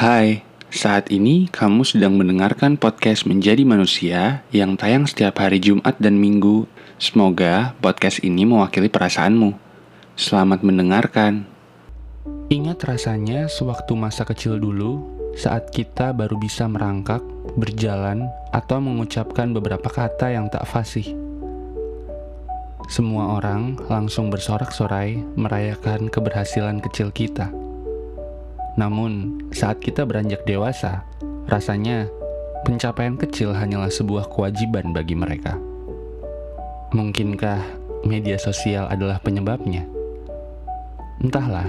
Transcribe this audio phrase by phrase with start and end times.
[0.00, 0.40] Hai,
[0.72, 6.64] saat ini kamu sedang mendengarkan podcast Menjadi Manusia yang tayang setiap hari Jumat dan Minggu.
[6.96, 9.52] Semoga podcast ini mewakili perasaanmu.
[10.16, 11.44] Selamat mendengarkan.
[12.48, 15.04] Ingat rasanya sewaktu masa kecil dulu,
[15.36, 17.20] saat kita baru bisa merangkak,
[17.60, 18.24] berjalan,
[18.56, 21.12] atau mengucapkan beberapa kata yang tak fasih.
[22.88, 27.52] Semua orang langsung bersorak-sorai merayakan keberhasilan kecil kita.
[28.78, 31.02] Namun, saat kita beranjak dewasa,
[31.50, 32.06] rasanya
[32.62, 35.56] pencapaian kecil hanyalah sebuah kewajiban bagi mereka.
[36.94, 37.62] Mungkinkah
[38.06, 39.86] media sosial adalah penyebabnya?
[41.20, 41.68] Entahlah,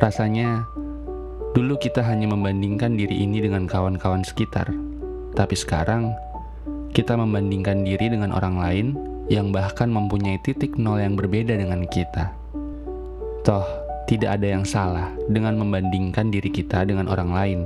[0.00, 0.64] rasanya
[1.52, 4.70] dulu kita hanya membandingkan diri ini dengan kawan-kawan sekitar,
[5.36, 6.14] tapi sekarang
[6.92, 8.86] kita membandingkan diri dengan orang lain
[9.32, 12.32] yang bahkan mempunyai titik nol yang berbeda dengan kita.
[13.42, 13.64] Toh,
[14.08, 17.60] tidak ada yang salah dengan membandingkan diri kita dengan orang lain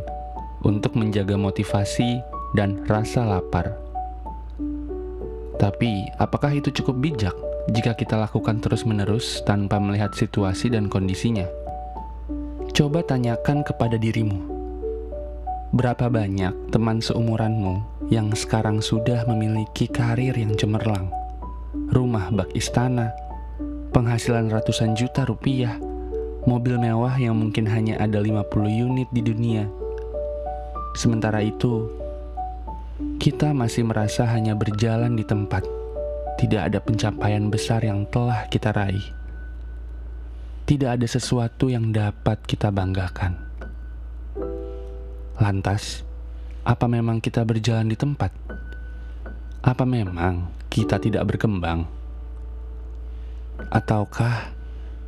[0.64, 2.20] untuk menjaga motivasi
[2.56, 3.76] dan rasa lapar.
[5.56, 7.36] Tapi, apakah itu cukup bijak
[7.72, 11.48] jika kita lakukan terus-menerus tanpa melihat situasi dan kondisinya?
[12.76, 14.44] Coba tanyakan kepada dirimu,
[15.72, 21.08] berapa banyak teman seumuranmu yang sekarang sudah memiliki karir yang cemerlang?
[21.92, 23.14] rumah bak istana,
[23.94, 25.78] penghasilan ratusan juta rupiah,
[26.46, 29.66] mobil mewah yang mungkin hanya ada 50 unit di dunia.
[30.94, 31.90] Sementara itu,
[33.18, 35.66] kita masih merasa hanya berjalan di tempat.
[36.38, 39.04] Tidak ada pencapaian besar yang telah kita raih.
[40.64, 43.36] Tidak ada sesuatu yang dapat kita banggakan.
[45.36, 46.06] Lantas,
[46.64, 48.32] apa memang kita berjalan di tempat?
[49.60, 51.84] Apa memang kita tidak berkembang?
[53.68, 54.55] Ataukah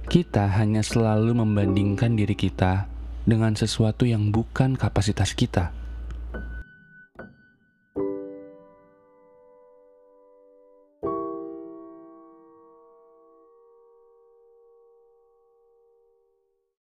[0.09, 2.89] kita hanya selalu membandingkan diri kita
[3.28, 5.69] dengan sesuatu yang bukan kapasitas kita?